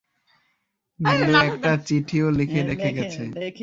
নীলু 0.99 1.33
একটা 1.49 1.71
চিঠিও 1.87 2.27
লিখে 2.37 2.61
রেখে 2.69 2.89
গেছে। 2.97 3.23